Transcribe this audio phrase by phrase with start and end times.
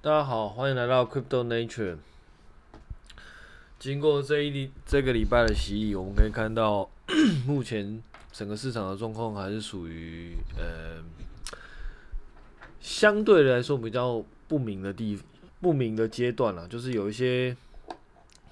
[0.00, 1.96] 大家好，欢迎来到 Crypto Nature。
[3.80, 6.88] 经过这一这个礼拜的洗礼，我们可以看到，
[7.44, 8.00] 目前
[8.30, 11.02] 整个市场的状况还是属于呃
[12.80, 15.18] 相对来说比较不明的地
[15.60, 16.68] 不明的阶段了。
[16.68, 17.56] 就是有一些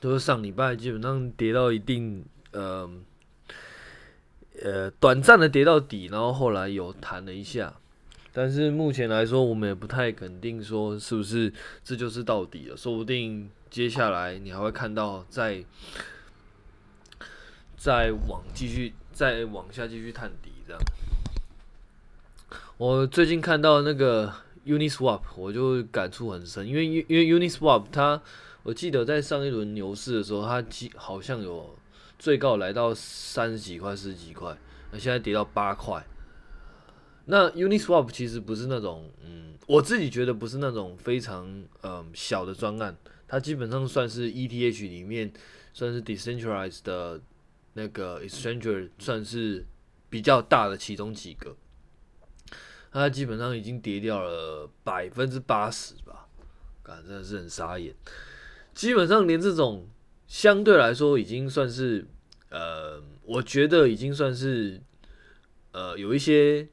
[0.01, 2.91] 都是上礼拜基本上跌到一定呃
[4.65, 7.73] 呃短暂的跌到底，然后后来有弹了一下。
[8.39, 11.51] 但是目前来说，我们也不太肯定说是不是
[11.83, 12.77] 这就是到底了。
[12.77, 15.65] 说不定接下来你还会看到再
[17.79, 20.83] 再往继续再往下继续探底这样。
[22.77, 24.31] 我最近看到那个
[24.67, 28.21] Uniswap，我就感触很深，因为因为 Uniswap 它，
[28.65, 30.63] 我记得在上一轮牛市的时候，它
[30.95, 31.75] 好像有
[32.19, 34.55] 最高来到三十几块、十几块，
[34.91, 36.05] 那现在跌到八块。
[37.29, 45.33] 那 Uniswap 其实不是那种，嗯，我自己觉得不是那种非常嗯小的专案，它基本上算是 ETH 里面
[45.73, 47.21] 算是 decentralized 的
[47.73, 49.67] 那个 exchange，算是
[50.09, 51.57] 比较大的其中几个。
[52.93, 56.29] 它基本上已经跌掉了百分之八十吧，
[56.85, 57.93] 感真的是很傻眼。
[58.73, 59.89] 基本上连这种
[60.29, 62.07] 相对来说已经算是，
[62.51, 64.81] 呃，我觉得已经算是，
[65.73, 66.69] 呃，有一些。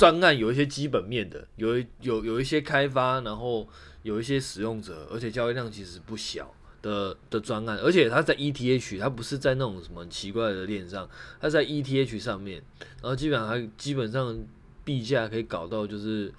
[0.00, 3.68] 专案有一些基本面的，有有有一些开发，然后
[4.02, 11.06] 有一些使用者，而且交易量其实不小的的专案，而且它在 ETH，它不是在那种什么奇怪的链上，
[11.38, 12.62] 它在 ETH 上面，
[13.02, 14.38] 然后基本上还基本上
[14.82, 16.32] 币价可以搞到就是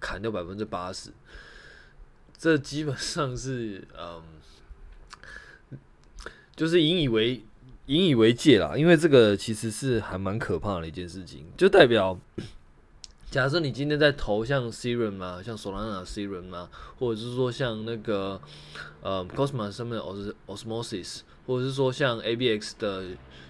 [0.00, 1.10] 砍掉百分之八十，
[2.36, 5.78] 这基本上是嗯，
[6.56, 7.44] 就是引以为
[7.86, 12.18] 引以为戒啦，因为这个其实是还蛮可怕的一件事情，就代表。
[13.34, 18.40] 假设你今天在投像 Serum 啊，像 Solana Serum 啊，或者是说像那个
[19.02, 23.02] 呃 Cosmos 上面的 Osmosis，或者是说像 ABX 的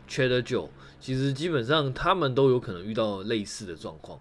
[0.08, 4.18] Trader Joe，其实基本上他们都有可能遇到类似的状况。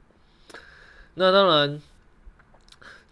[1.14, 1.82] 那当然，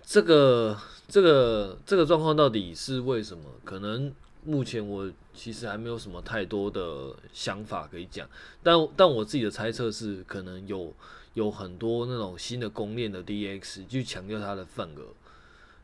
[0.04, 0.78] 这个
[1.08, 3.46] 这个这个状况到底是为什么？
[3.64, 8.30] 可能目前我其实还没有什么太多的想法可以讲，
[8.62, 10.94] 但但我自己的猜测是，可能有。
[11.34, 15.14] 有很多那种新的公链的 DX 去强调它的份额，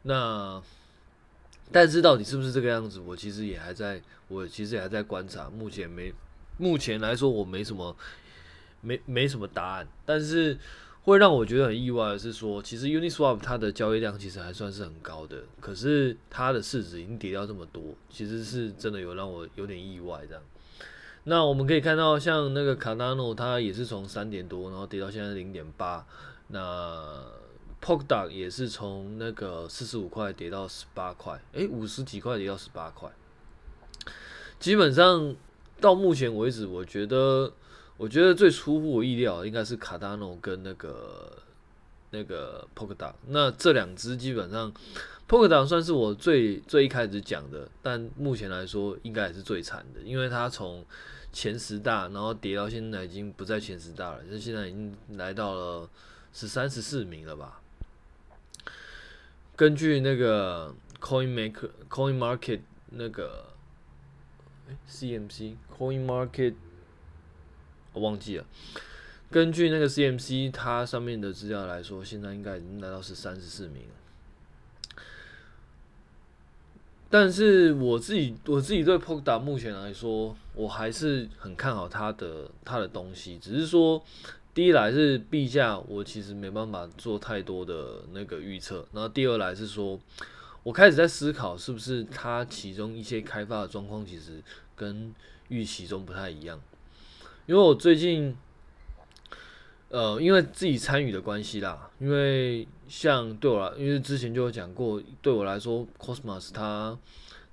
[0.01, 0.61] 那
[1.71, 6.13] 但是到底是不是这个样子，我其实也还在，我其实也还在观察，目前没，
[6.57, 7.95] 目前来说我没什么，
[8.81, 10.57] 没没什么答案，但是
[11.07, 20.43] 会让我觉得很意外的是说，其实 Uniswap 它的交易量其实还算是很高的，可是它的市值已经跌掉这么多，其实是真的有让我有点意外这样。
[21.23, 26.05] 那我们可以看到，像那个 Cardano，它也是从三点多，然后跌到现在零点八。
[26.49, 27.23] 那
[27.81, 33.09] Polkadot 也是从那个四十五块跌到十八块，诶，五十几块跌到十八块。
[34.59, 35.33] 基本上
[35.79, 37.53] 到目前为止，我觉得，
[37.97, 41.37] 我觉得最出乎我意料应该是卡达诺跟那个
[42.11, 43.13] 那个 Polkadot。
[43.27, 44.71] 那这两只基本上
[45.27, 50.85] ，Polkadot 算是我最最一开始讲的，但目前来说应该也是最惨的，因为它从
[51.33, 55.89] 前十大，然后跌到现在已经不在前十大了，就现在已经来到了
[56.31, 57.61] 十三、十四名了吧？
[59.55, 63.47] 根据那个 Coin Maker、Coin Market 那个
[64.87, 66.53] CMC、Coin Market，
[67.93, 68.45] 我忘记了。
[69.29, 73.83] 根据那个 CMC，它上面的资料来说，现在应该已经来到是三、十四名。
[77.09, 83.37] 但是我自己，我自己对 POKDA 目前来说，我还是很看好它的它的东西。
[83.37, 84.03] 只是说，
[84.53, 88.85] 第一来是币价，我其实没办法做太多的那个预测。
[88.91, 89.97] 然后第二来是说，
[90.63, 94.43] 我开始在思考，是不是它其中一些开发的状况，其实
[94.75, 95.13] 跟
[95.47, 96.59] 预期中不太一样。
[97.47, 98.37] 因为我最近，
[99.89, 102.67] 呃，因为自己参与的关系啦，因为。
[102.89, 106.97] 像对我来，因为之前就有讲过，对我来说，Cosmos 它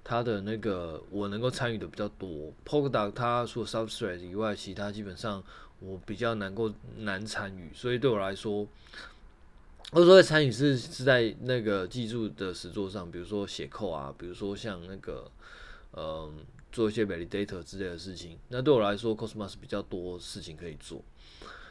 [0.04, 5.42] 它的那个我能够参与的比较多，Polkadot 它除了 Substrate 以外，其他基本上
[5.80, 8.64] 我比较难够难参与，所以对我来说，
[9.90, 15.28] 或者说参与是是在那个技术的实作上，比如说写扣啊，比如说像那个
[15.96, 16.32] 嗯
[16.74, 21.02] 做一些 Validator 之类的事情，那对我来说，Cosmos 比较多事情可以做，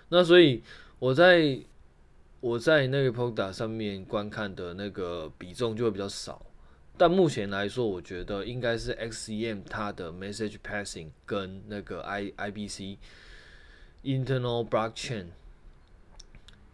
[0.10, 0.64] 那所以
[0.98, 1.60] 我在。
[2.44, 6.46] 我在那个 Polka 上面观看的那个比重就会比较少，
[6.98, 12.98] 但目前来说，我觉得应该是 XCM 它的 Message Passing 跟那个 I IBC
[14.04, 15.28] Internal Blockchain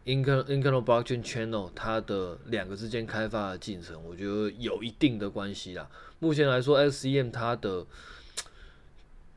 [0.05, 5.87] Internal Blockchain Channel 它的两个之间开发的进程，我觉得有一定的关系啦。
[6.17, 7.85] 目前来说，SCM 它的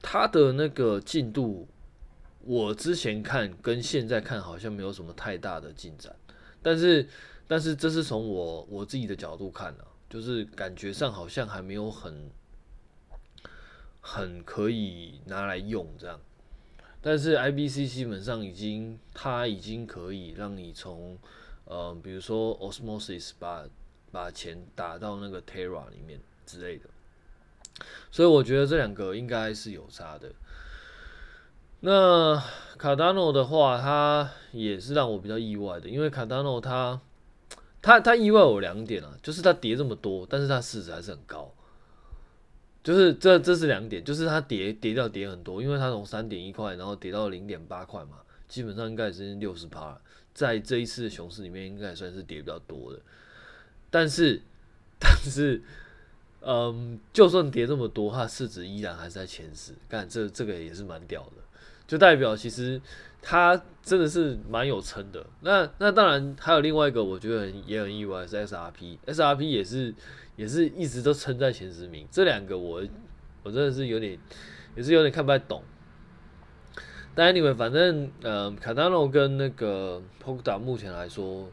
[0.02, 1.66] 它的那个进度，
[2.40, 6.14] 我之前看跟现在看好像没有什么太大的进展，
[6.60, 7.08] 但是
[7.46, 12.31] 但是这是从我我自己的角度看啊，就是感觉上好像还没有很
[14.00, 16.20] 很可以拿来用这样。
[17.00, 21.19] 但是 IBC 基本上已经，它已经可以让你从，
[21.64, 23.64] 呃，比如说 Osmosis 把
[24.12, 26.88] 把钱打到那个 Terra 里面之类的，
[28.11, 30.31] 所以我觉得这两个应该是有差的。
[31.81, 32.37] 那
[32.79, 37.01] Cardano 的话，它也是让我比较意外的，因为 Cardano 它
[37.81, 41.53] 它它意外我两点啊，就是它跌这么多，但是它市值还是很高。
[42.85, 49.97] 就是这，这是两点，就是它跌跌掉跌很多，因为它从三点一块，然后跌到零点八块嘛，基本上应该也是六十趴，
[50.35, 52.99] 在这一次的熊市里面，应该算是跌比较多的。
[53.89, 54.43] 但是，
[54.99, 55.63] 但是，
[56.44, 61.43] 嗯，就算跌这么多，它市值依然还是在前十，干这这个也是蛮屌的，
[61.87, 62.81] 就代表其实
[63.21, 65.25] 它真的是蛮有撑的。
[65.41, 69.94] 那那当然还有另外一个，我觉得也很意外是 SRP，SRP 也是。
[70.35, 72.83] 也是一直都撑在前十名，这两个我
[73.43, 74.19] 我真的是有点，
[74.75, 75.62] 也是有点看不太懂。
[77.15, 81.50] 但 anyway，反正呃，Cardano 跟那个 p o k a d o 目前来说，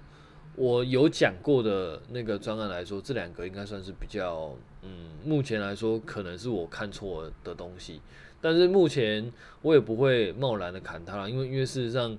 [0.55, 8.01] 我有讲过的那个专案来说，这两个应该算是比较，嗯，目前来说可能是我看错的东西。
[8.41, 9.31] 但是目前
[9.61, 12.17] 我也不会贸然的砍它了，因为因为事实上，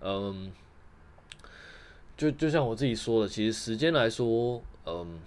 [0.00, 0.52] 嗯，
[2.16, 5.20] 就就像我自己说的，其实时间来说，嗯。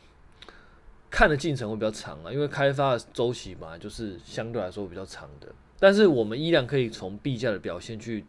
[1.14, 5.50] 看的进程会比较长啊，因为开发的周期嘛，就是相对来说比较长的。
[5.78, 8.24] 但是我们依然可以从币价的表现去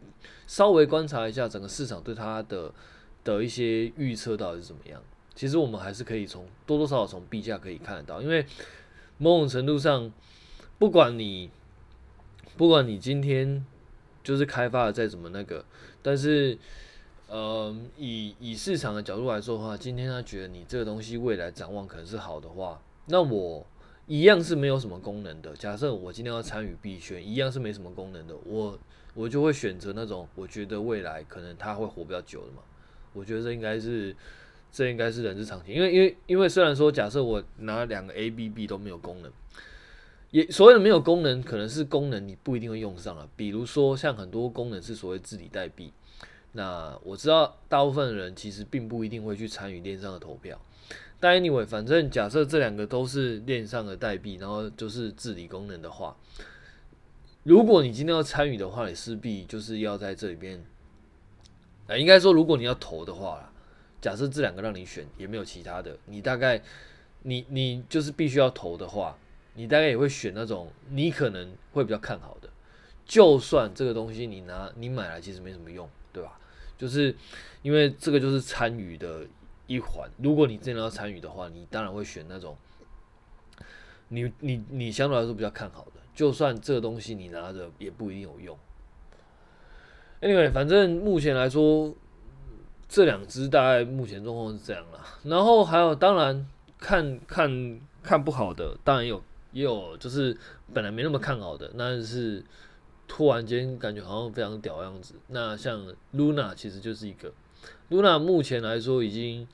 [0.47, 2.69] 稍微观察一下整个市场对它的
[3.23, 5.01] 的一些预测到底是怎么样。
[5.35, 8.45] 其实我们还是可以从多多少少从币价可以看得到，因为
[9.17, 10.11] 某种程度上，
[10.77, 11.49] 不管你
[12.57, 13.65] 不管你今天
[14.23, 15.65] 就是开发的再怎么那个，
[16.01, 16.57] 但是。
[17.25, 23.65] 呃，以以市场的角度来说的话，今天他觉得你这个东西未来展望可能是好的话，那我
[24.05, 25.55] 一样是没有什么功能的。
[25.55, 28.77] 假设我今天要参与币圈，一样是没什么功能的，我
[29.15, 32.61] 我就会选择那种我觉得未来可能它会活比较久的嘛。
[33.13, 34.15] 我觉得这应该是
[34.73, 39.31] 这应该是人之常情，因为因为因为虽然说假设我拿两个 A B B 都没有功能，
[40.31, 43.29] 也所谓的没有功能，可能是功能你不一定会用上了。
[43.35, 45.93] 比如说像很多功能是所谓治理代币。
[46.55, 50.59] 那我知道大部分人其实并不一定会去参与链上的投票，
[51.19, 56.15] 但 anyway，反正假设这两个都是链上的代币，然后就是治理功能的话，
[57.41, 60.63] 如果你今天要参与的话，你势必就是要在这里边，
[61.87, 63.51] 呃，应该说如果你要投的话，
[64.03, 66.61] 假设这两个让你选，也没有其他的，你大概
[67.21, 69.17] 你你就是必须要投的话，
[69.53, 72.49] 你大概也会选那种你可能会比较看好的，
[73.05, 76.37] 就算这个东西你拿你买来其实没什么用，对吧？
[76.77, 77.15] 就是
[77.61, 79.25] 因为这个就是参与的
[79.67, 80.09] 一环。
[80.17, 82.57] 如果你真的要参与的话，你当然会选那种
[84.09, 86.01] 你你你相对来说比较看好的。
[86.13, 88.59] 就算这个东西你拿着也不一定有用。
[90.21, 91.95] Anyway，反正目前来说，
[92.93, 94.99] 这两只大概目前状况是这样啦。
[95.23, 96.45] 然后还有，当然
[96.77, 99.19] 看看看不好的，当然有
[99.51, 100.37] 也有，就是
[100.71, 102.43] 本来没那么看好的，那是。
[103.05, 105.15] 突然间感觉好像非常屌样子。
[105.27, 107.31] 那像 Luna 其实就是一个
[107.91, 109.45] Luna，目前来说已经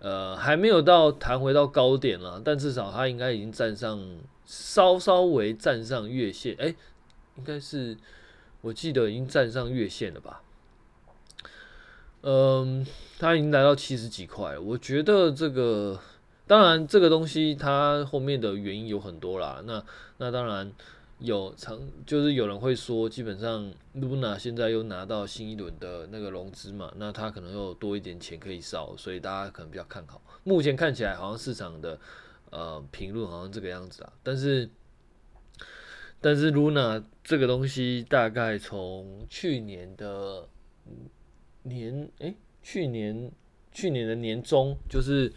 [0.00, 6.74] 呃还没有到弹回到高点了，但至少它应该已经站上稍稍微站上月线，哎、
[7.36, 7.96] 应该是
[8.60, 10.42] 我记得已经站上月线了吧？
[12.22, 12.84] 嗯，
[13.18, 14.58] 它已经来到七十几块。
[14.58, 16.00] 我觉得这个
[16.46, 19.62] 当然这个东西它后面的原因有很多啦。
[19.64, 19.84] 那
[20.18, 20.72] 那当然。
[21.18, 30.20] 有常就是有人会说，基本上 Luna 现在又拿到新一轮的那个融资嘛，那他可能又多一点钱可以烧，所以大家可能比较看好。
[30.42, 31.96] 目前看起来好像市场的
[32.50, 34.68] 呃评论好像这个样子啊，但是
[36.20, 40.48] 但是 Luna 这个东西大概从去年的
[41.62, 43.30] 年诶、去年
[43.72, 45.32] 去年的年中，就是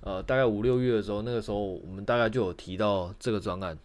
[0.00, 3.76] 呃大概五六月的时候，那个时候我们大概就有提到这个专案。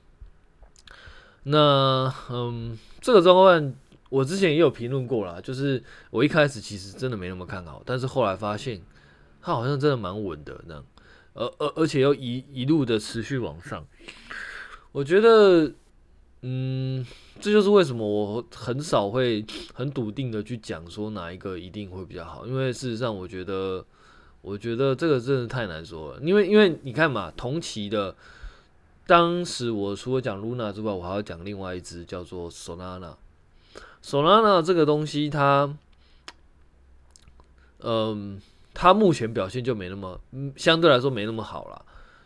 [1.44, 3.74] 那嗯，这个专案
[4.10, 5.82] 我之前也有评论过啦，就是
[6.12, 8.82] 我一开始其实真的没那么看好，但是后来发现
[9.42, 10.86] 它好像真的蛮稳的那样，
[11.34, 13.86] 而而而且又一一路的持续往上。
[14.92, 15.72] 我觉得
[16.42, 17.06] 嗯，
[17.42, 23.86] 这就是为什么我很少会很笃定的去讲说哪一个一定会比较好，因为事实上我觉得，
[24.42, 28.16] 我觉得这个真的太难说了，因为因为你看嘛，同期的，
[29.06, 35.76] 当时我除了讲 Luna 之外，我还要讲另外一只叫做 Solana，Solana 这个东西它，
[37.80, 38.42] 嗯，
[38.74, 40.18] 它目前表现就没那么，
[40.56, 41.82] 相对来说没那么好啦，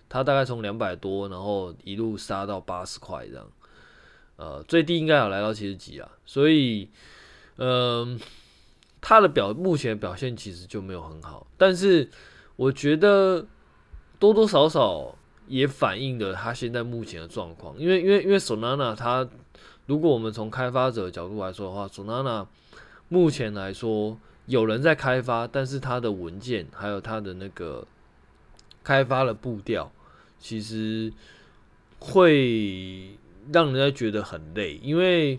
[0.08, 3.48] 它大概从两百多，然后一路杀到八十块这样。
[4.36, 6.90] 呃，最低应该有来到七十几啊，所以，
[7.58, 8.20] 嗯、呃，
[9.00, 12.10] 他的表目前表现其实就没有很好，但是
[12.56, 13.46] 我觉得
[14.18, 15.16] 多多少少
[15.48, 19.30] 也反映了他现在目前的状况，因为因为因为 Solana 它，
[19.86, 22.48] 如果我们从开发者角度来说的话，Solana
[23.10, 27.86] 目前来说有人在开发，但是它的文件还有它的那个
[28.84, 29.92] 开发的步调，
[30.40, 31.14] 其实
[32.00, 33.16] 会。
[33.52, 35.32] 让人家觉得很累，因为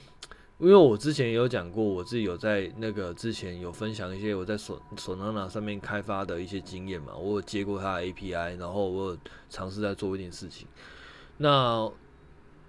[0.58, 9.16] 因为我之前有讲过，我自己有在那个之前有分享一些我在索索纳纳上面开发的一些经验嘛，我有接过它的 API，然后我
[9.48, 10.66] 尝试在做一点事情。
[11.38, 11.90] 那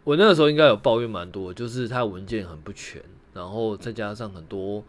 [0.04, 3.02] 我那个时候应该有抱怨蛮多，就是它文件很不全，
[3.34, 4.84] 然后再加上很多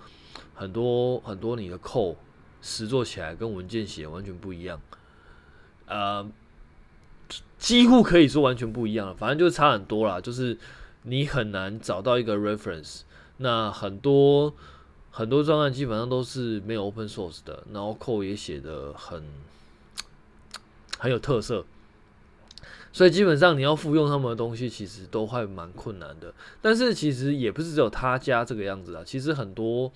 [0.54, 2.16] 很多很多你的扣
[2.60, 4.80] 实做起来跟文件写完全不一样，
[5.86, 6.28] 呃。
[7.58, 10.20] 几乎可以说完全不一样了，反正就差很多啦。
[10.20, 10.56] 就是
[11.02, 13.00] 你很难找到一个 reference，
[13.38, 14.54] 那很多
[15.10, 19.24] 很多专案基本上都是没有 open source 的，然后 code 也写得很
[20.98, 21.64] 很有特色，
[22.92, 26.32] 所以基本上你要复用他们的东西，其实都还蛮困难的。
[26.60, 29.90] 但是其实也不是只有他家这个样子啊，其实很多，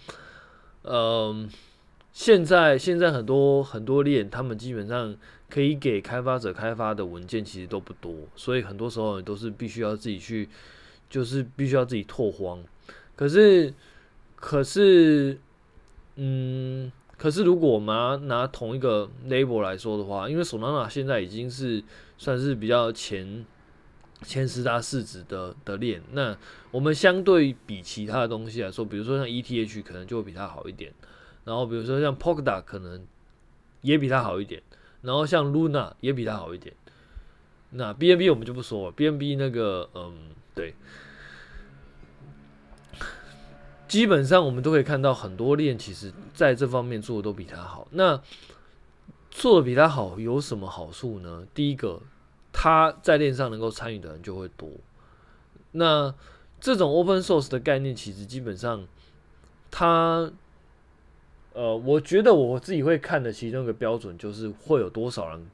[0.82, 1.48] 嗯、呃，
[2.12, 5.14] 现在现在很多很多链，他们基本上。
[5.50, 10.48] 可以给开发者开发的文件其实都不多，所以很多时候你都是必须要自己去，
[11.10, 12.62] 就是必须要自己拓荒。
[13.16, 13.74] 可是，
[14.36, 15.38] 可是，
[16.14, 21.82] 嗯，可是如果我们要拿同一个 label 来说的话，因为 Solana 现在已经是
[22.16, 23.44] 算是比较前
[24.22, 26.36] 前十大市值的的链，那
[26.70, 30.92] 我们相对比其他的东西来说，比如说像 ETH 可能就会比它好一点，
[31.44, 33.04] 然后比如说像 Polkadot 可能
[33.82, 34.62] 也比它好一点。
[35.02, 36.74] 然后像 Luna 也比它好一点，
[37.70, 40.74] 那 BNB 我们就不说了，BNB 那个嗯，对，
[43.88, 47.88] 基本上我们都可以看到很多链其实在这方面做的都比它好。
[47.92, 48.20] 那
[49.30, 51.46] 做的比它好有什么好处呢？
[51.54, 52.02] 第一个，
[52.52, 54.68] 它在链上能够参与的人就会多。
[55.72, 56.14] 那
[56.60, 58.86] 这种 Open Source 的概念其实基本上
[59.70, 60.30] 它。
[61.52, 65.46] 呃，我觉得我自己会看的其中一个标准就是会有多少人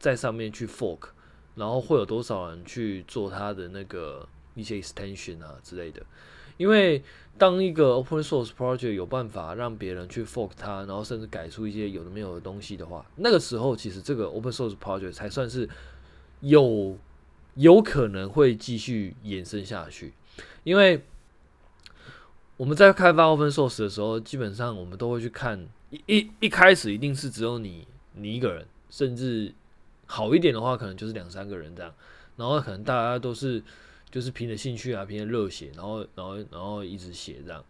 [0.00, 0.98] 在上面去 fork，
[1.54, 6.02] 然后会有多少人去做它的那个一些 extension 啊之类的。
[6.56, 7.02] 因为
[7.38, 15.68] 当一个 open source project 有办法让别人去 fork 它，然后甚至改出一些有的没有的东西的话，那个时候其实这个 open source project 才算是
[16.40, 16.98] 有
[17.54, 20.12] 有可能会继续延伸下去，
[20.64, 21.00] 因为。
[22.56, 29.52] 我们在开发 open source 的时候，基本上我们都会去看一一一开始一定是只有你你一个人，甚至
[30.06, 31.92] 好一点的话，可能就是两三个人这样。
[32.36, 33.60] 然后可能大家都是
[34.08, 37.64] 就是凭着兴趣啊，凭着热血，然后然后然后一直写这样。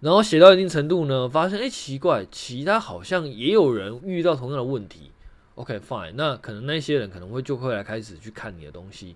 [0.00, 5.10] 然后写到一定程度呢，发现哎奇怪，其他好像也有人遇到同样的问题。
[5.56, 9.14] OK fine，那可能那些人可能会就会来开始去看你的东西，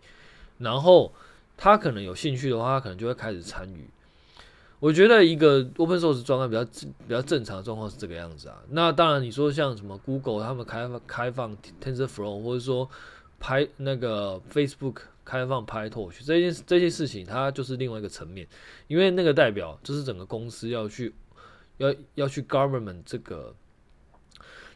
[0.58, 1.12] 然后
[1.56, 3.88] 他可能有兴趣的话，他可能就会开始参与。
[4.80, 8.62] 我觉得一个 open source 状态比较比较正常的状况是这个样子啊。
[8.70, 12.88] 那当然，你说像什么 Google 他们开放开放 TensorFlow，或者说
[13.38, 18.48] 拍那个 Facebook 开放 PyTorch 这件这些事情，它就是另外一个层面，
[18.86, 21.12] 因为那个代表就是整个公司要去
[21.76, 23.54] 要要去 government 这个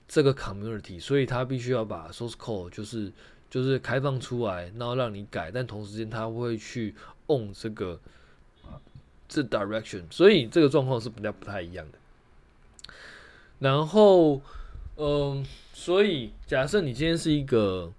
[0.07, 3.11] 这个 community，所以他必须要把 source code 就是
[3.49, 6.95] 就是开放出来，然后让你改，但同时间他会去
[7.29, 7.99] own 这个。
[9.29, 11.99] 这 direction，所以这个状况是比较不太一样的。
[13.59, 14.41] 然后，
[14.97, 17.91] 嗯、所以假设你今天是一个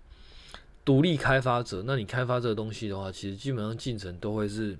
[0.84, 4.78] 独立开发者，那你开发这个东西的话，其实基本上进程都会是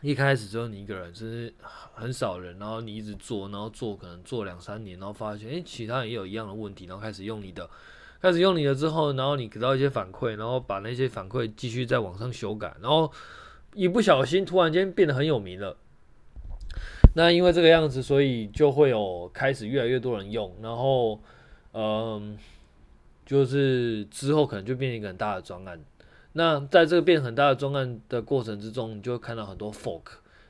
[0.00, 1.52] 一开始只有你一个人，就是
[1.94, 7.68] 很少人，然后你一直做，然后做可能做两三年，然后发现诶，其他人也有一样的问题，然后开始用你的，
[8.20, 13.12] 开始用你的之后，然后你得到一些反馈，然后把那些反馈继续在网上修改，然后。
[13.74, 15.76] 一不小心，突然间变得很有名了。
[17.14, 21.20] 那因为这个样子，所以就会有开始越来越多人用，然后，
[21.72, 22.38] 嗯，
[23.26, 25.78] 就是之后可能就变成一个很大的专案。
[26.32, 30.02] 那在这个变很大的专案的过程之中，你就会看到很多 fork，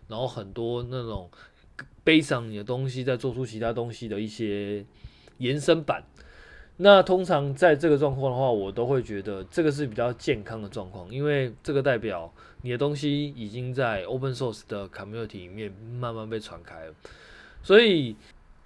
[0.07, 1.29] 然后很多那种
[2.05, 4.85] 背上你的东西，再做出其他东西的一些
[5.39, 6.05] 延伸版。
[6.85, 12.29] 那通常在这个状况的话，我都会觉得这个是比较健康的状况，因为这个代表
[12.63, 16.95] 你的东西已经在 open source 的 community 里面慢慢被传开了。
[17.63, 18.17] 所以，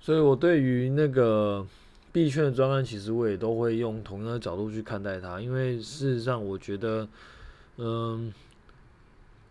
[0.00, 1.66] 所以我对于那个
[2.11, 7.06] 币圈的专案，其实我也都会用同样的角度去看待它，因为事实上，我觉得，
[7.76, 8.32] 嗯，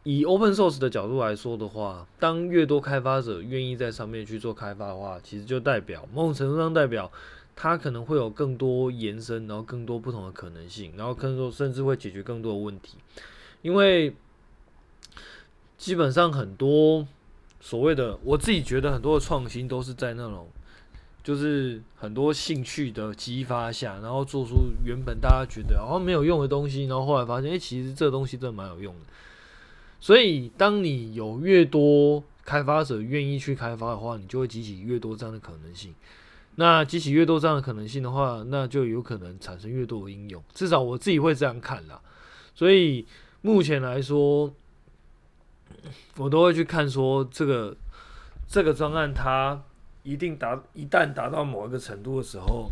[0.01, 7.12] 以 open source 的角度来说的话，当越多开发者愿意在上面去做开发的话，其实就代表某种程度上代表。
[7.55, 12.97] 它可能会有更多延伸，然后更多不同的可能性，然后更多甚至会解决更多的问题，
[13.62, 14.13] 因为
[15.77, 17.07] 基本上很多
[17.59, 20.50] 所谓的我自己觉得很多的创新都是在那种
[21.24, 29.01] 就是很多兴趣的激发下，然后做出原本大家觉得好像没有用的东西，然后后来发现，哎，其实这东西真的蛮有用的。
[30.00, 35.95] 所以，当你有越多开发者愿意去开发的话，你就会激起越多这样的可能性。
[36.57, 40.41] 那激起越多这样的可能性的话，那就有可能产生越多的应用。
[40.53, 42.00] 至少我自己会这样看啦。
[42.53, 43.05] 所以
[43.41, 44.53] 目前来说，
[46.15, 47.75] 我都会去看说这个
[48.47, 49.62] 这个专案它
[50.03, 52.71] 一定达一旦达到某一个程度的时候，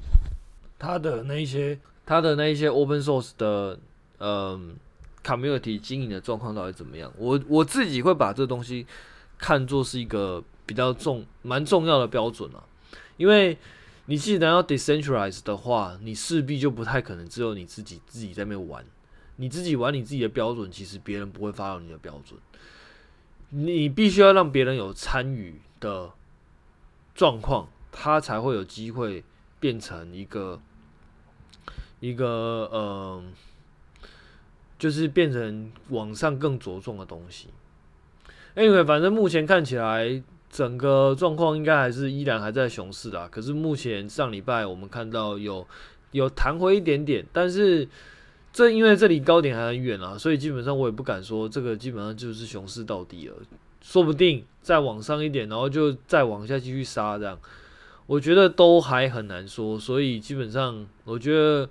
[0.79, 3.77] 它的那一些它的那一些 open source 的
[4.19, 4.75] 嗯
[5.23, 7.11] community 经营的状况到底怎么样？
[7.17, 8.87] 我我自己会把这东西
[9.37, 12.63] 看作是一个比较重蛮重要的标准啊。
[13.23, 13.57] 因为
[14.07, 18.83] 你既然要 decentralize 的话，你势必就不太可能只有你自己自己在那边玩，
[19.37, 22.37] 你自己玩你自己的标准，其实别人不会发到你的标准，
[23.51, 26.11] 你必须要让别人有参与的
[27.15, 29.23] 状况，他才会有机会
[29.61, 30.59] 变成一个
[32.01, 32.27] 一个
[32.73, 33.23] 呃，
[34.77, 37.47] 就是变成往上更着重的东西。
[38.55, 40.21] Anyway，反正目前看起来。
[40.53, 45.65] 整个状况应该还是依然还在熊市啦，可是目前上礼拜我们看到有
[46.12, 47.89] 有弹回一点点，但是
[48.53, 53.36] 这因为这里高点还很远啊，所以基本上我也不敢说这个基本上就是熊市到底了，
[53.82, 57.39] 说不定再往上一点，然后就再往下继续杀这样，
[58.06, 61.67] 我觉得都还很难说，所以基本上我觉得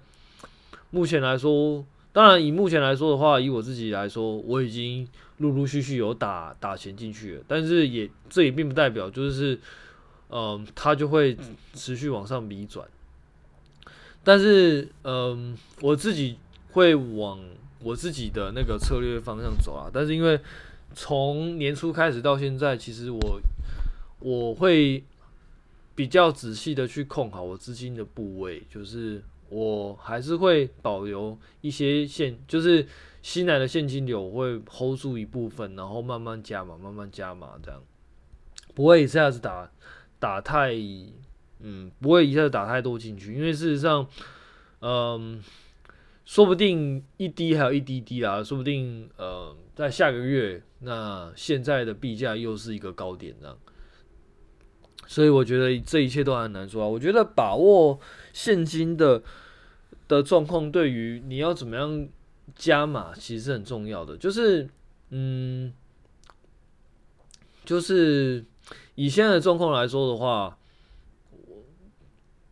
[0.90, 5.08] 目前来说，当然以目前来说的话，以我自己来说，我已经。
[5.38, 9.58] 陆陆续续有打打钱进去了，但是也这也并不代表就是，
[10.28, 11.36] 嗯、它就会
[11.74, 12.86] 持续往上比转。
[14.22, 16.38] 但是，嗯、我自己
[16.70, 17.40] 会往
[17.80, 19.90] 我自己的那个策略方向走啊。
[19.92, 20.38] 但是因为
[20.94, 23.40] 从年初开始到现在，其实我
[24.20, 25.02] 我会
[25.96, 29.20] 比较仔细的去控好我资金的部位，就是
[29.52, 32.86] 我还是会保留一些现，就是。
[33.22, 37.80] 新来的现金流我会 hold 住一部分，然后慢慢加码，慢慢加码，这样
[38.74, 39.70] 不会一下子打
[40.18, 40.74] 打太，
[41.60, 44.04] 嗯，不会一下子打太多进去，因为事实上，
[44.80, 45.40] 嗯，
[46.24, 53.56] 说不定一滴还有一滴滴啦，说不定呃，在下个月，那现在的币价又是一个高点，这样，
[55.12, 56.88] 所以我觉得这一切都很难说啊。
[56.88, 58.00] 我觉得把握
[58.32, 59.22] 现金的
[60.08, 62.08] 的状况，对于你要怎么样。
[62.56, 64.68] 加码其实是很重要的，就是，
[65.10, 65.72] 嗯，
[67.64, 68.44] 就是
[68.96, 70.58] 以现在的状况来说的话，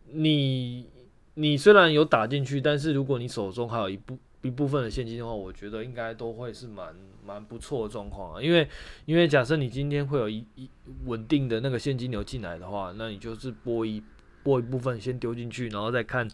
[0.07, 0.87] 你
[1.35, 8.41] 你虽然有打进去，但是如果你手中还有一部一部分的现金的话，我觉得应该都会是蛮蛮不错的状况啊。
[8.41, 8.67] 因为
[9.05, 10.69] 因为假设你今天会有一一
[11.05, 14.03] 稳定的那个现金流进来的话，那你就是拨一
[14.43, 16.27] 拨一部分先丢进去，然后再看。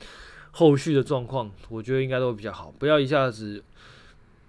[0.52, 3.64] 后续的状况，我觉得应该都会比较好，不要一下子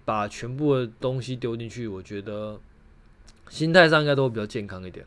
[0.05, 1.87] 把全部的东西丢进去。
[1.87, 2.59] 我觉得
[3.47, 5.05] 心态上应该都会比较健康一点。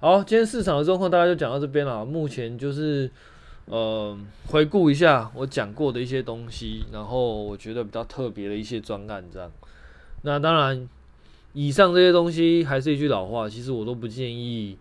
[0.00, 2.04] 好，今天市场的状况大概就讲到这边了。
[2.04, 3.08] 目前就是
[3.70, 9.50] 呃回顾一下我讲过的一些东西，然后我觉得比较特别的一些专案这样。
[10.22, 10.88] 那当然，
[11.52, 14.76] 以上这些东西还是一句老话，其实我都不建议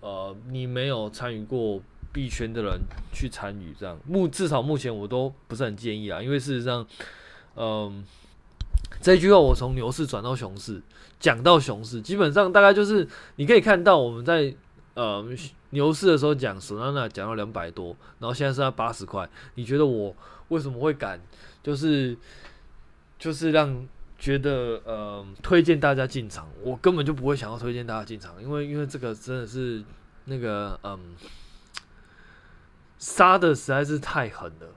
[0.00, 1.80] 呃你没有参与过。
[2.12, 2.80] 币圈的人
[3.12, 6.86] 去参与这样，目至少目前我都不是很建议啊，因为事实上，
[7.56, 8.04] 嗯，
[9.00, 10.80] 这句话我从牛市转到熊市，
[11.18, 14.54] 讲到熊市，基本上大概就是你可以看到我们在
[14.94, 15.26] 呃
[15.74, 20.16] 牛市的时候讲 Solana 讲到两百多，然后现在是在八十块，你觉得我
[20.48, 21.20] 为什么会敢
[21.62, 22.16] 就是
[23.18, 23.86] 就是让
[24.18, 26.48] 觉得呃推荐大家进场？
[26.62, 29.84] 我根本就不会想要推荐大家进场，因为因为这个真的是
[30.24, 31.14] 那个嗯。
[32.96, 34.68] 杀的实在是太狠了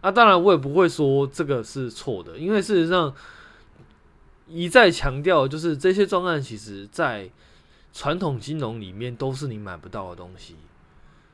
[0.00, 3.14] 啊，当然我也不会说这个是错的，因为事实上
[4.48, 7.28] 一再强调，就是这些专案其实在
[7.96, 10.54] 传统金融里面都是你买不到的东西。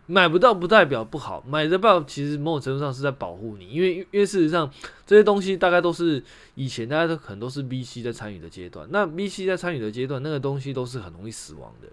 [0.07, 4.71] 买不到不代表不好，买得到其实某种程度上是在保护你，因为因为事实上
[5.05, 6.23] 这些东西大概都是
[6.55, 11.89] 以前大家都可能都是 VC 在参与的阶段，那 VC 在参与的阶段，那个东西都是很容易死亡的。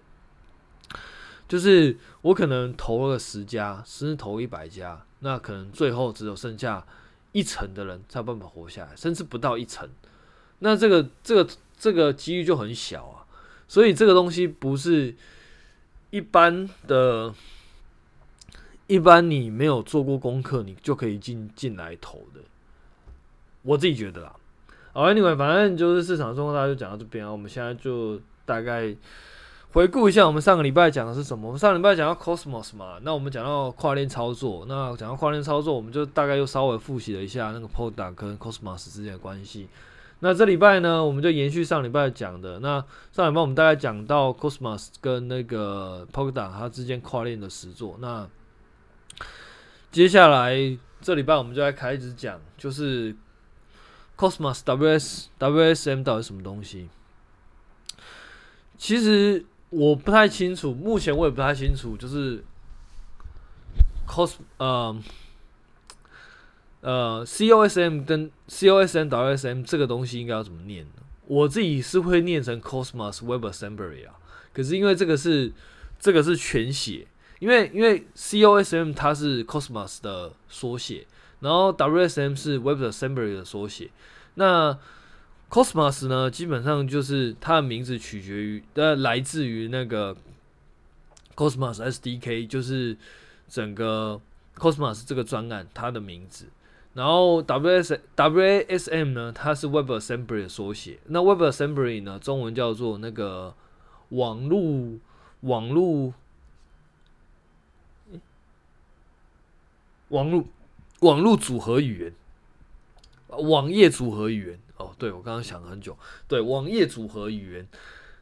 [1.48, 6.86] 就是我可能投了十家，甚至投一百家，那可能最后只有剩下
[7.32, 9.88] 一成的人才有办法活下来，甚至不到一成，
[10.60, 13.19] 那这个这个这个几率就很小啊。
[13.70, 15.14] 所以这个东西不是
[16.10, 17.32] 一般的。
[18.88, 22.40] 一般你没有做过功课，你就可以进进来投的。
[23.62, 24.34] 我自己觉得啦。
[24.92, 27.30] 好，Anyway，反正就是市场状况，大家就讲到这边啊。
[27.30, 28.92] 我们现在就大概
[29.70, 31.46] 回顾一下，我们上个礼拜讲的是什么？
[31.46, 39.68] 我们上礼拜讲到 Cosmos 嘛，那我们讲到跨链操作，那讲到跨链操作，我们就大概又稍微复习了一下那个 Polkadot 跟 Cosmos 之间的关系。
[40.20, 42.60] 那这礼拜呢，我们就延续上礼拜讲的。
[42.60, 47.96] 那上礼拜我们大概讲到 Cosmos 跟那个 Polkadot 它之间跨链的实作。
[48.00, 48.28] 那
[49.90, 50.54] 接下来
[51.00, 53.16] 这礼拜我们就来开始讲，就是
[54.16, 56.88] Cosmos WS WSM 到底什么东西？
[58.76, 62.44] 其实我不太清楚，目前我也不太清楚，就是
[64.06, 64.94] Cos 呃
[66.80, 71.02] 呃 COSM 跟 COSM WSM 这个东西应该要怎么念呢？
[71.26, 74.18] 我自己是会念成 Cosmos WebAssembly 啊，
[74.52, 75.52] 可是因为这个是
[75.98, 77.06] 这个是全写。
[77.38, 81.06] 因为因为 COSM 它是 Cosmos 的缩写，
[81.40, 83.90] 然后 WSM 是 WebAssembly 的缩写。
[84.34, 84.78] 那
[85.48, 90.14] Cosmos 呢，基本上就是它的名字取决于呃来自于那个
[91.34, 92.94] Cosmos SDK，就是
[93.48, 94.20] 整个
[94.56, 96.44] Cosmos 这个专案它的名字。
[96.94, 100.98] 然后 W S W S M 呢，它是 WebAssembly 的缩写。
[101.06, 103.54] 那 WebAssembly 呢，中文叫做那个
[104.10, 104.98] 网路
[105.40, 106.12] 网路。
[110.08, 110.44] 网络
[111.02, 112.12] 网络组合语言，
[113.28, 117.68] 网页组合语言哦，对，我刚刚想了很久，对，网页组合语言。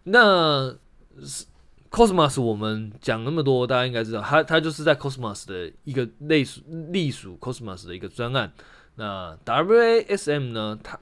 [0.03, 0.77] 那
[1.23, 1.47] 是
[1.91, 8.53] Cosmos 我们讲那么多，大家应该知道，它它就是在 Cosmos 的一个类属隶属 Cosmos 的一个专案。
[8.97, 11.01] 那 WASM 呢，它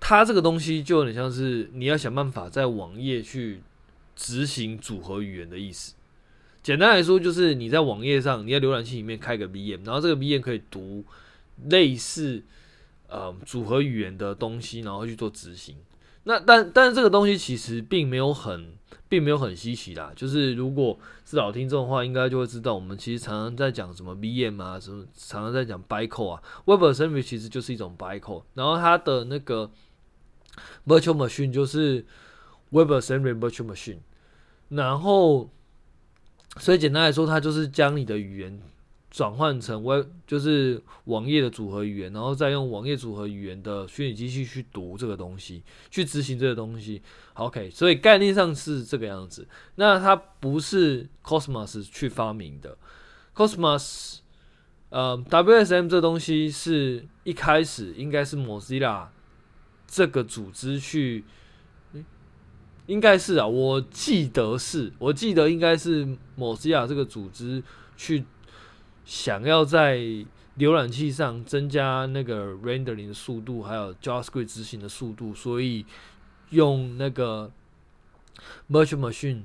[0.00, 3.60] 它这个东西就有点像是你要想办法在网页去
[4.16, 5.94] 执行组合语言的意思。
[6.62, 11.04] 简单来说，就是你在网页上，你在浏览器里面开个 VM，然后这个 VM 可以读
[11.66, 12.42] 类似
[13.08, 15.76] 呃组合语言的东西，然后去做执行。
[16.24, 18.72] 那但但是这个东西其实并没有很
[19.08, 20.12] 并没有很稀奇啦。
[20.14, 29.70] 就是如果是老听众的话，应该就会知道，我们其实常常在讲什么 VM 啊，什么常常在讲 Bico 啊，WebAssembly 其实就是一种 Bico，然后它的那个
[30.86, 32.04] Virtual Machine 就是
[32.72, 33.98] WebAssembly Virtual Machine，
[34.68, 35.50] 然后。
[36.56, 38.60] 所以简单来说，它就是将你的语言
[39.18, 47.02] 转换成 Y 就是网页的组合语言，然后再用网页组合语言的虚拟机器去读这个东西，去执行这个东西。
[47.34, 49.48] OK，所以概念上是这个样子。
[49.74, 52.78] 那它不是 Cosmos 去发明的
[53.34, 54.18] ，Cosmos，
[54.90, 59.08] 呃，WSM 这东西是一开始应该是 Mozilla
[59.88, 61.24] 这个组织去。
[62.86, 66.06] 应该是啊，我记得是，我记得应该是
[66.38, 67.60] Mozilla 这个组织
[67.96, 68.24] 去
[69.08, 69.96] 想要在
[70.58, 75.86] 浏览器上增加那个 rendering 的速度，还有 JavaScript 执行的速度，所以
[76.50, 77.50] 用那个
[78.68, 79.44] Virtual Machine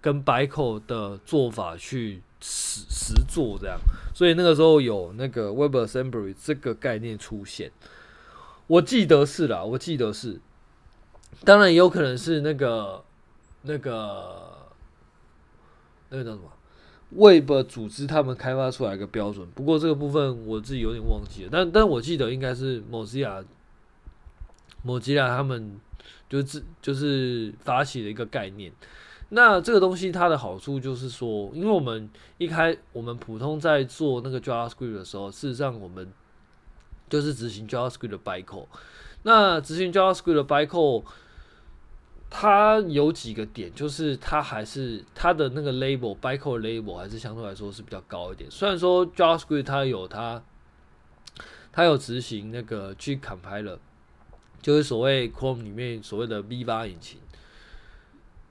[0.00, 3.78] 跟 Bytecode 的做法去实实做这样，
[4.12, 7.70] 所以那个时候有那个 WebAssembly 这个概念出现，
[8.66, 10.40] 我记得是啦，我记得是。
[11.44, 13.04] 当然也有可能是那个、
[13.62, 14.68] 那个、
[16.08, 16.50] 那个叫什么？
[17.10, 19.48] ？Web 组织他们开发出来一个标准。
[19.54, 21.48] 不过这个部分我自己有点忘记了。
[21.50, 23.44] 但但我记得应该是 Mozilla、
[24.84, 25.80] Mozilla 他们
[26.28, 28.72] 就是就是发起的一个概念。
[29.30, 36.10] 那这个东西它的好处就是说，因为我们一开我们普通在做那个 JavaScript 的时候，事实上我们
[37.10, 38.66] 就是执行 JavaScript 的 bytecode。
[39.24, 41.04] 那执行 JavaScript 的 bytecode
[42.30, 48.50] 它有几个点，就是它还是它的那个 label b i c o label 还是相对来说是比较高一点。
[48.50, 50.42] 虽然说 JavaScript 它有它，
[51.72, 53.78] 它有执行那个 Gcompiler，
[54.60, 57.18] 就是所谓 Chrome 里面所谓的 V8 引擎，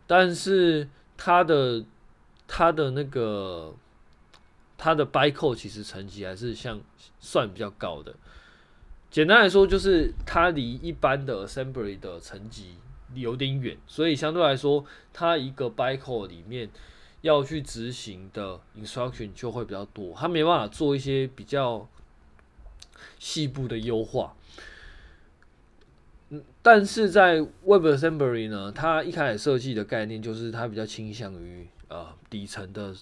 [0.08, 1.86] 但是它的
[2.48, 3.76] 它的那个
[4.78, 6.80] 它的 b i c o 其实层级还是像
[7.20, 8.16] 算比较高的。
[9.12, 12.76] 简单来说，就是它离一般的 assembly 的层级
[13.14, 16.70] 有点远，所以相对来说，它一个 bycode 里面
[17.22, 21.88] 要去执行的 instruction 就会比较多，它没办法做一些比较
[23.20, 24.36] 细部的优化。
[26.30, 32.94] 嗯，但是在 WebAssembly 呢，它一开始设计的概念就是它比较倾向于呃底层的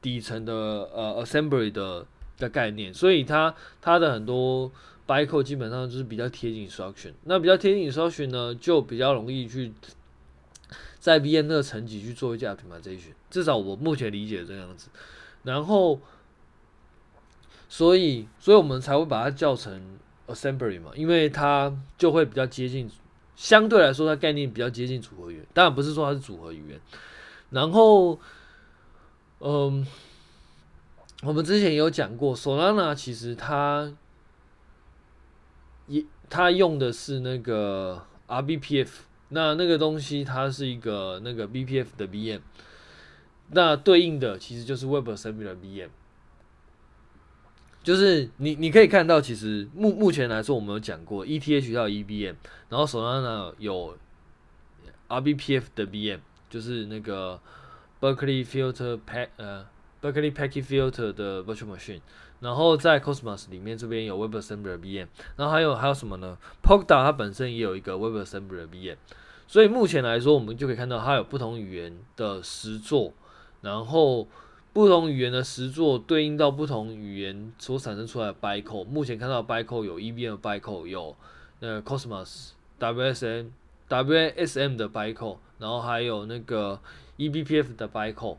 [0.00, 2.06] 底层的呃 assembly 的
[2.38, 4.70] 的概念，所以它它的很多
[5.10, 7.12] bytecode 基本上就是比较贴近 instruction。
[7.24, 9.72] 那比较贴近 instruction 呢，就比较容易去
[10.98, 13.14] 在 VM 那个层级去做一些 optimization。
[13.30, 14.88] 至少我目前理解这样子。
[15.42, 15.98] 然后，
[17.68, 19.98] 所以所以我们才会把它叫成。
[20.30, 22.88] Assembly 嘛，因为它就会比较接近，
[23.34, 26.80] 相对来说它概念比较接近组合语言，当然不是说它是组合语言。
[27.50, 28.16] 然后，
[29.40, 29.84] 嗯，
[31.24, 33.92] 我们之前有讲过，Solana 其实它
[35.90, 38.88] 也它用的是那个 RBPF，
[39.30, 42.40] 那那个东西它是一个那个 BPF 的 VM，
[43.50, 45.88] 那对应的其实就是 WebAssembly 的 VM。
[47.82, 52.34] 就是你，你可以看到，其实目目前来说，我们有讲过，ETH 要 EVM，
[52.68, 53.96] 然后手上呢有
[55.08, 57.40] RBPF 的 VM，就是那个
[57.98, 59.66] Berkeley Filter Pack 呃
[60.02, 62.02] Berkeley Packet Filter 的 Virtual Machine，
[62.40, 68.96] 然后在 Cosmos 里面这边有 WebAssembly 的 VM，然后还有还有什么呢？Polkadot 它本身也有一个 WebAssembly 的 VM，
[69.46, 73.12] 所以目前来说，我们就可以看到它有不同语言的实作，
[73.62, 74.26] 然后。
[74.72, 81.16] 不同语言的实作对应到不同语言所产生出来的 bytecode，目前看到 bytecode 有 EVM 的 bytecode，有
[81.58, 83.50] 那个 Cosmos WSM
[83.88, 86.78] WASM 的 bytecode，然后还有那个
[87.18, 88.36] eBPF 的 bytecode，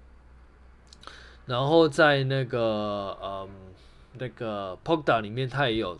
[1.47, 3.49] 然后在那个嗯
[4.19, 5.97] 那个 Polkadot 里面它也有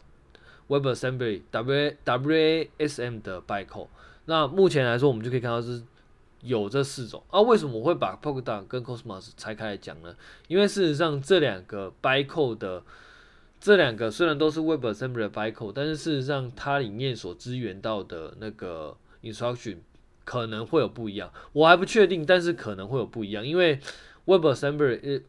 [0.67, 3.88] WebAssembly WASM 的 bico。
[4.26, 5.84] 那目前来说，我们就可以看到是。
[6.43, 7.39] 有这四种啊？
[7.39, 10.15] 为什么我会把 Polkadot 跟 Cosmos 拆开来讲呢？
[10.47, 12.82] 因为事实上这两个 bico 的
[13.60, 19.78] 这两个虽然都是 WebAssembly 的 bico 但是事实上它里面所支援到的那个 instruction
[20.26, 21.32] 可能会有不一样。
[21.54, 23.80] 我还不确定，但是可能会有不一样，因为
[24.26, 25.21] WebAssembly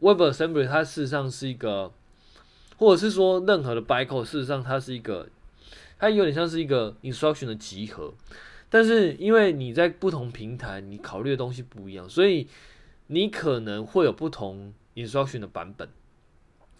[0.00, 1.92] WebAssembly 它事实上是一个，
[2.78, 5.28] 或者是说任何的 bytecode 事实上它是一个，
[5.98, 8.14] 它有点像是一个 instruction 的集合。
[8.70, 12.46] 但是因为你在不同平台，你考虑的东西不一样，所以
[13.08, 15.88] 你可能会有不同 instruction 的版本。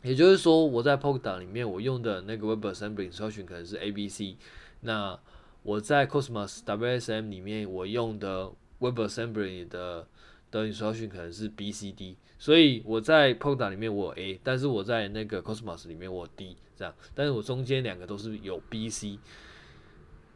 [0.02, 4.36] 也就是说，我在 Polkadot 里面我用的那个 WebAssembly instruction 可能是 A B C，
[4.82, 5.18] 那
[5.64, 10.06] 我在 Cosmos WSM 里面我用的 WebAssembly 的
[10.50, 12.16] 的 instruction 可能是 B C D。
[12.38, 19.18] 所以我在 Poda 里面我有 A，但是我在那个 Cosmos 里面我 D 这样，但是我中间两个都是有 B C。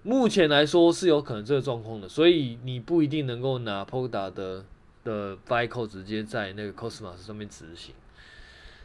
[0.03, 4.65] 目前来说是有可能这个状况的，所以你不一定能够拿 Poda 的
[5.05, 7.95] 的 bytecode 直接在那个 Cosmos 上面执行。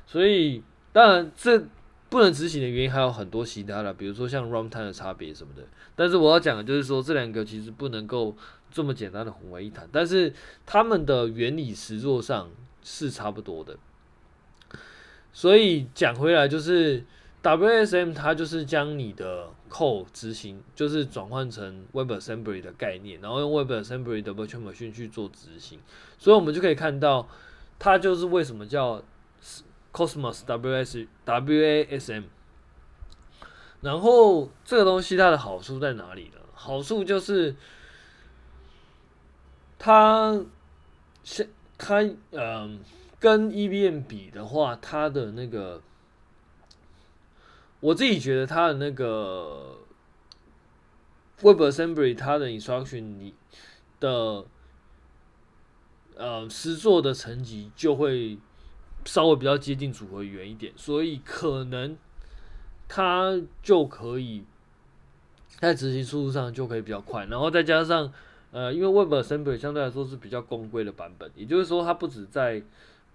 [0.05, 0.61] 所以
[0.93, 1.65] 当然这
[2.09, 5.63] 不能执行的原因还有很多其他的，比如说像 runtime 的差别什么的。
[5.95, 8.37] 但是我要讲的就是说，这两个其实不能够
[8.71, 10.33] 这么简单的混为一谈，但是
[10.65, 12.49] 它们的原理实作上
[12.81, 13.77] 是差不多的。
[15.33, 17.03] 所以讲回来就是。
[17.43, 25.79] WSM 它就是将你的 code 执行，就是转换成 WebAssembly 的概念，然后用 WebAssembly 的 Virtual Machine 去做执行，
[26.17, 27.25] 所以我们就可以看到，
[27.79, 29.01] 它就是为什么叫
[29.93, 32.23] Cosmos WS WASM。
[33.79, 36.41] 然后这个东西它的好处在哪里呢？
[36.53, 37.55] 好处就是
[39.79, 40.39] 它
[41.23, 42.79] 是它嗯、
[43.19, 45.81] 跟 EVM 比的话，它的那个。
[47.79, 49.77] 我自己觉得它的那个
[51.41, 53.35] WebAssembly 它的 instruction 里
[53.99, 54.45] 的
[56.15, 58.39] 呃实作的层级就会
[59.05, 61.95] 稍微比较接近组合语言一点，所以可能
[62.87, 64.43] 它就可以
[65.59, 68.11] 在执行速度上就可以比较快，然后再加上
[68.51, 72.61] 呃，因为 WebAssembly 相对来说是比较公规的版本，也就是说它不止在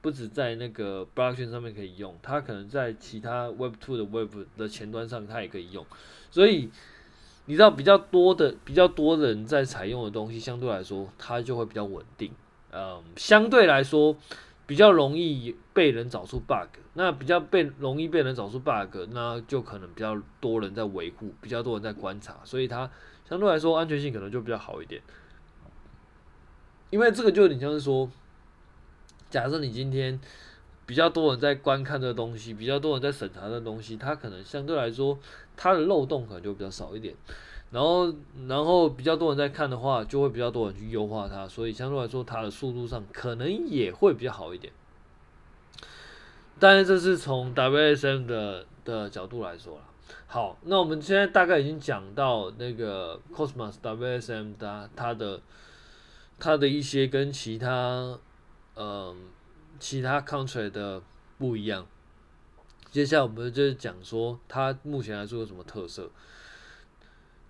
[0.01, 5.87] 不止在那个 blockchain 上面可以用，它可能在其他 Web 2的 Web 的前端上它也可以用，
[6.31, 6.71] 所以
[7.47, 12.31] 你知道比较多的比较多人在采用的东西，相对来说它就会比较稳定，
[12.73, 14.17] 嗯，相对来说
[14.67, 22.91] 比较容易被人找出 bug，那比较被容易被人找出 bug，那就可能比较多人在维护，比较多人在观察，所以它
[23.29, 25.01] 相对来说安全性可能就比较好一点，
[26.93, 28.09] 因为这个就有点像是说。
[29.31, 30.21] 假设你今天
[30.85, 35.19] 比较多人在观看这个东西，比较多人在审查这东西，它可能相对来说
[35.57, 37.15] 它的漏洞可能就比较少一点。
[37.71, 38.13] 然后，
[38.47, 44.71] 然后比较多人在看的话，就会比较多人去优化它，所以相对来说它的速度上可能也会比较好一点。
[46.59, 49.85] 但是这是从 WSM 的的角度来说啦。
[50.27, 55.41] 好，那我们现在大概已经讲到那个 Cosmos WSM 它它的
[56.43, 58.19] 它的一些跟其他
[58.75, 59.17] 嗯。
[59.81, 61.03] 其他 contract 的
[61.39, 61.85] 不一样。
[62.93, 66.09] 接下来我们就是讲说，它目前来说有什么特色。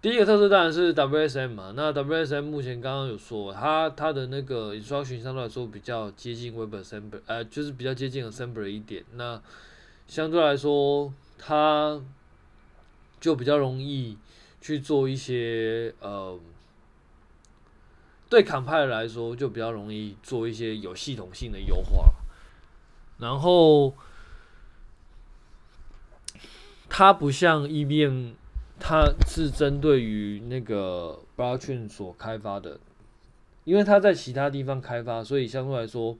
[0.00, 1.74] 第一个特色当然是 WSM 嘛。
[1.76, 9.04] 那 WSM 目前刚刚有说，它它的那个 instruction 相对来说比较接近 WebAssembly，呃，就是比较接近 Assembly 一点。
[9.12, 9.42] 那
[10.06, 12.00] 相对来说，它
[13.20, 14.16] 就比较容易
[14.62, 16.40] 去做一些呃。
[18.32, 22.14] 对 compiler 来说，就比较容易做一些有系统性的优化。
[23.18, 23.92] 然后，
[26.88, 28.32] 它不像 EVM，
[28.80, 32.80] 它是针对于那个 Blockchain 所开发的，
[33.64, 36.16] 因为它在其他地方开发，所以相对来说，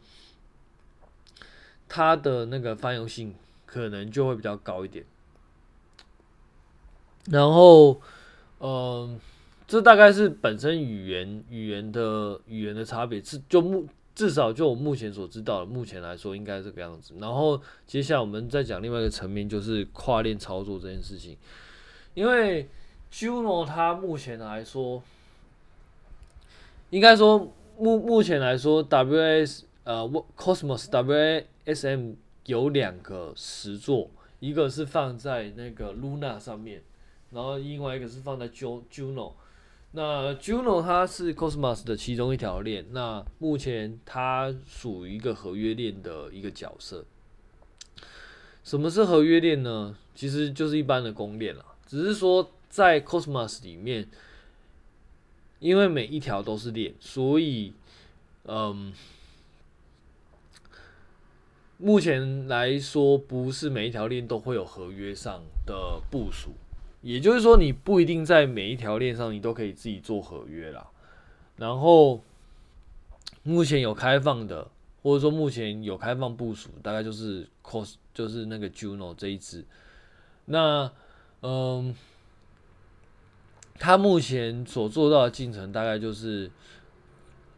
[1.89, 5.07] 它的那个泛用性可能就会比较高一点。
[7.31, 8.03] 然后，
[8.59, 9.19] 嗯、
[9.73, 17.15] 这大概是本身语言语言的语言的差别，是就目至少就我目前所知道的，目前来说应该这个样子。
[17.19, 21.39] 然后接下来我们再讲另外一个层面，就是跨链操作这件事情。
[22.13, 22.69] 因为
[23.11, 25.03] Juno 它目前来说，
[26.91, 30.07] 应该说目目前来说，WS 呃
[30.37, 30.85] Cosmos
[31.65, 36.83] WSM 有两个实作，一个是放在那个 Luna 上面，
[37.31, 39.33] 然后另外一个是放在 Juno。
[39.95, 47.05] 那 Juno 它是 Cosmos 的其中一条链，那目前它属于一个合约链的一个角色。
[48.65, 49.95] 什么是合约链呢？
[50.15, 54.09] 其实就是一般的公链啦，只是说在 Cosmos 里面，
[55.59, 57.75] 因为每一条都是链，所以
[58.45, 58.93] 嗯，
[61.77, 66.53] 目前来说不是每一条链都会有合约上的部署。
[67.03, 70.87] 也就是说，你不一定在每一条链上你都可以自己做合约啦。
[71.57, 72.23] 然后，
[73.43, 74.71] 目前有开放的，
[75.03, 79.65] 或者说目前有开放部署，大概就是 Cos，就是那个 Juno 这一支。
[80.45, 80.91] 那，
[81.43, 81.93] 嗯，
[83.81, 86.51] 它目前所做到的进程，大概就是，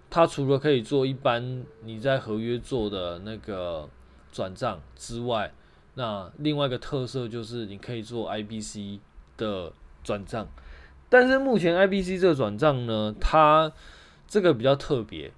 [0.09, 3.89] 它除了可以做一般你在合约做的那个
[4.33, 5.53] 转账之外，
[5.95, 9.01] 那另外一个特色就是你可以做 IBC。
[9.37, 10.47] 的转账，
[11.09, 13.73] 但是目前 IBC 这个转账呢，它
[14.27, 15.33] 这个比较特别，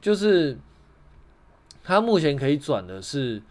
[0.00, 0.58] 就是
[1.82, 3.42] 它目前可以转的是，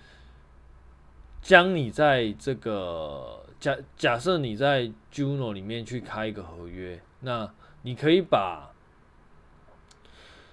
[1.41, 8.71] 将你在这个假假设你在 Juno 里面去开一个合约，那你可以把，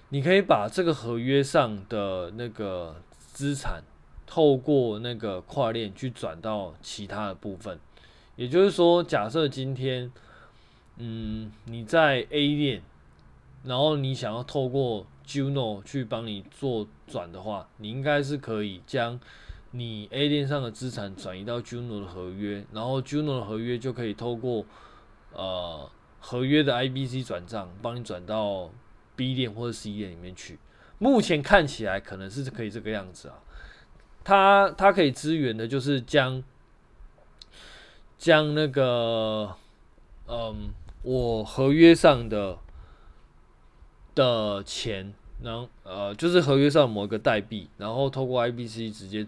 [0.09, 3.83] 你可以把这个合约上的那个资产，
[4.25, 7.79] 透过那个跨链去转到其他的部分。
[8.35, 10.11] 也就是说，假设今天，
[10.97, 12.81] 嗯，你在 A 链，
[13.63, 19.17] 然后你想要透过 Juno 去帮你做转的话，你应该是可以将
[19.71, 24.65] 你 A 链上的资产转移到 Juno 的合约，然后 Juno 的合约就可以透过
[25.31, 28.69] 呃合约的 IBC 转账，帮你转到
[29.15, 30.59] B 链或者 C 链里面去。
[30.97, 33.35] 目前看起来可能是可以这个样子啊，
[34.25, 36.43] 它它可以支援的就是将。
[38.17, 39.55] 将那个，
[40.27, 40.73] 嗯，
[41.03, 42.57] 我合约上的
[44.15, 49.27] 的钱，然后呃，就是合约上某一个代币，然后透过 IBC 直接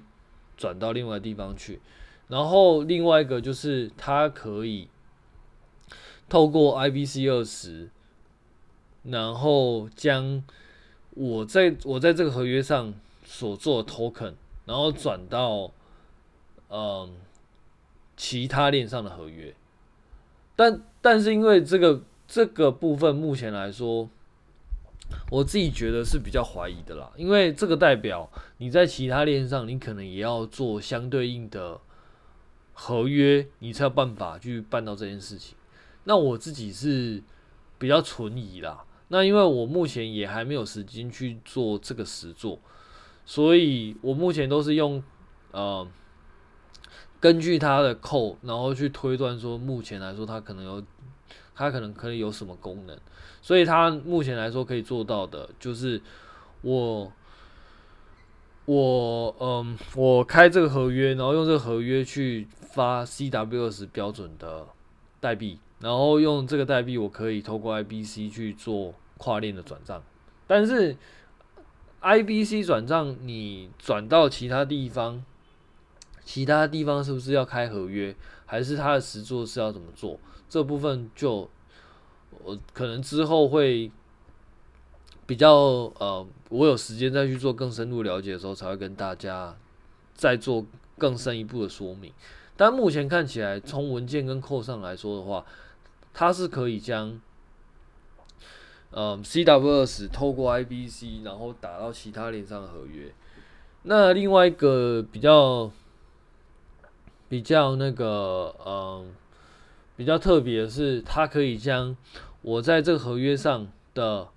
[0.55, 1.81] 转到另外地方去。
[2.29, 4.87] 然后另外一个就是它可以
[6.27, 7.89] 透过 IBC 二十，
[9.03, 10.43] 然后将
[11.11, 12.93] 我在我在这个合约上
[13.25, 14.33] 所做的 token，
[14.65, 15.71] 然后转到
[16.69, 17.13] 嗯。
[18.17, 19.53] 其他链上的合约，
[20.55, 24.09] 但但是因为这个这个部分目前来说，
[25.29, 31.79] 我自己觉得是比较怀疑的啦，因为这个代表你在其他链上，你可能也要做相对应的
[32.73, 35.55] 合约，你才有办法去办到这件事情。
[36.05, 37.21] 那我自己是
[37.77, 42.59] 比较存疑啦，那因为我目前也还没有时间去做这个实作，
[43.27, 45.03] 所以我目前都是用
[45.51, 45.87] 呃。
[47.19, 50.83] 根据它的 code，然后去推断说，目前来说它可能有，
[51.55, 52.97] 它可能可以有什么功能，
[53.41, 56.01] 所以它目前来说可以做到的，就是
[56.61, 57.11] 我
[58.65, 64.67] 我嗯，我开这个合约，然后用这个合约去发 CWS 标准的
[65.19, 70.03] 代币，然后用这个代币，我可以透过 IBC 去做跨链的转账。
[70.45, 70.95] 但是
[72.01, 75.23] IBC 转账，你转到其他地方，
[76.27, 78.13] 其他地方是不是要开合约，
[78.45, 80.19] 还是它的实作是要怎么做？
[80.47, 81.49] 这部分就
[82.43, 83.89] 我可能之后会。
[85.25, 85.51] 比较
[85.99, 89.53] 呃，我有时间再去做更深入了解的时候，才会跟大家
[90.13, 90.65] 再做
[90.97, 92.13] 更深一步的说明。
[92.55, 95.45] 但目前看起来，从文件跟扣上来说的话，
[96.13, 97.19] 它是可以将
[98.91, 103.13] 嗯 CWS 透过 IBC，然后打到其他链上的合约。
[103.83, 105.69] 那另外一个比较
[107.29, 109.11] 比较那个嗯、
[109.95, 111.95] 比较特别的是，它可以将
[112.41, 114.27] 我在这个合约上的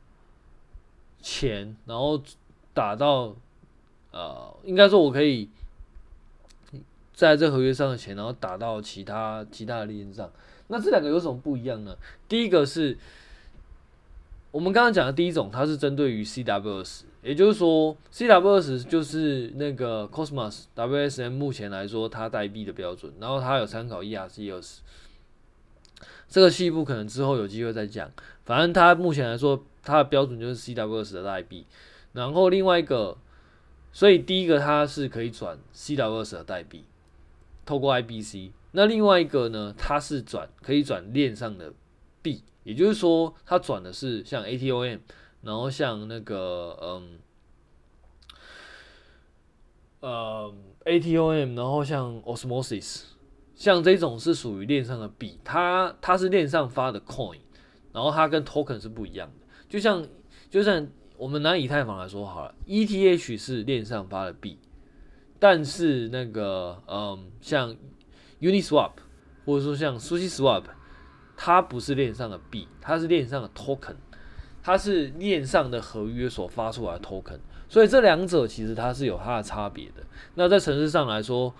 [1.20, 2.20] 钱，然后
[2.74, 3.34] 打到，
[4.11, 5.49] 呃，应该说我可以
[7.12, 10.30] 在这合约上的钱，然后打到其他其他的链上。
[10.68, 11.97] 那这两个有什么不一样呢？
[12.28, 12.97] 第一个是
[14.51, 24.79] 我们刚刚讲的第一种，它是针对于 CWS，也就是说 CWS 就是那个 Cosmos WSM 目前来说它代币的标准，然后它有参考 ERC20。
[26.29, 28.11] 这个细部可能之后有机会再讲，
[28.45, 29.64] 反正它目前来说。
[29.83, 31.64] 它的标准就是 CWS 的代币，
[32.12, 33.16] 然后另外一个，
[33.95, 36.85] 所以第一个它是可以转 CWS 的代币，
[37.64, 38.51] 透过 IBC。
[38.73, 41.73] 那另外一个呢，它是转可以转链上的
[42.21, 44.99] 币，也就是说它转的是像 ATOM，
[45.43, 47.18] 然后像那个嗯
[50.01, 53.05] 呃 ATOM，然后像 Osmosis，
[53.55, 57.38] 像这种是属于链上的币，它它是链上发的 Coin，
[57.93, 59.47] 然后它跟 Token 是不一样的。
[59.68, 60.07] 就像，
[60.51, 64.59] 就像我们拿以太坊来说好了，ETH 是链上发的币，
[65.38, 67.76] 但是那个，嗯，像
[68.41, 68.93] Uniswap
[69.45, 70.64] 或者说像 SushiSwap，
[71.36, 73.97] 它不是链上的币，它是链上的 Token，
[74.62, 80.02] 它是链上的合约所发出来的 Token，所以这两者其实它是有它的差别的。
[80.34, 81.54] 那在城市上来说，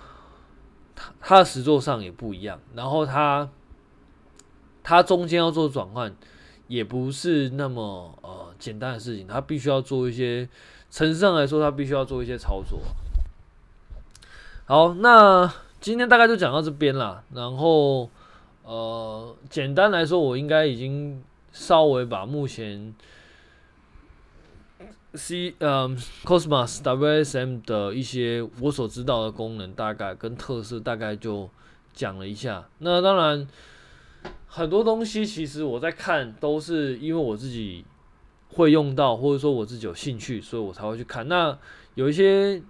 [0.94, 3.48] 它它的实作上也不一样，然后它
[4.82, 6.14] 它中间要做转换。
[6.70, 10.48] 也不是那么呃简单的事情，它必须要做一些，
[10.88, 12.78] 城市上来说，它必须要做一些操作。
[14.66, 17.24] 好，那今天大概就讲到这边啦。
[17.34, 18.09] 然后
[18.62, 21.20] 呃，简单来说，我应该已经
[21.53, 22.94] 稍微把目前
[25.14, 31.51] C 嗯 Cosmos WSM 的一些我所知道的功能，大概跟特色大概就
[31.92, 32.68] 讲了一下。
[32.78, 33.46] 那当然。
[34.53, 37.84] 很多东西其实我在看，都是因为我自己
[38.48, 41.28] 会用到，或者说我自己有兴趣，所以我才会去看。
[41.28, 41.57] 那
[41.94, 42.61] 有一些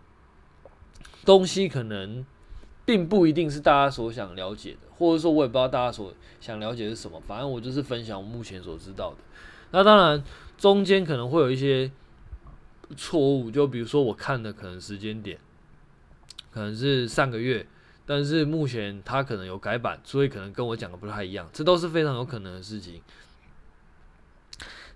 [1.24, 2.22] 东西可能
[2.84, 7.20] 并不一定是大家所想了解的，或者说我也不知道大家所想了解是什么。
[7.26, 9.16] 反正我就是分享我目前所知道的。
[9.70, 10.22] 那当然
[10.58, 11.90] 中间可能会有一些
[12.96, 15.38] 错误，就比如说我看的可能时间点
[16.50, 17.66] 可能是上个月。
[18.06, 23.00] 但是目前它可能有改版，所以可能跟我讲的不太一样，这都是非常有可能的事情。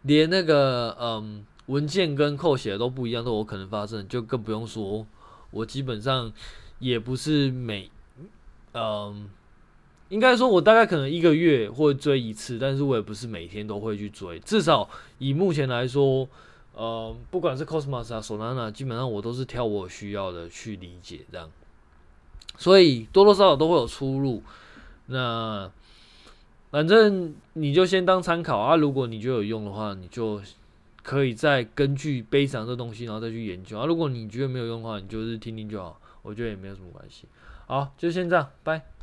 [0.02, 5.06] 连那个嗯文件跟扣写的都不一样，都有可能发生，就更不用说，
[5.52, 6.32] 我基本上
[6.78, 7.90] 也不是每
[8.72, 9.28] 嗯，
[10.08, 14.38] 应该说我大概可能一个月会追一次，但是我也不是每天都会去追。
[14.40, 16.28] 至少以目前来说，
[16.74, 21.50] 呃，不管是 Cosmos 啊、Solana，基本上我都是挑我需要的去理解这样。
[22.56, 24.42] 所以多多少少都会有出入，
[25.06, 25.70] 那
[26.70, 28.76] 反正你就先当参考啊。
[28.76, 30.40] 如果你觉得有用的话，你就
[31.02, 33.86] 可以再根据悲伤这东西，然后再去研究啊。
[33.86, 37.28] 如果你觉得没有用的话，你就是听听就好，我觉得也没有什么关系。
[37.66, 38.93] 好，就先这样，拜。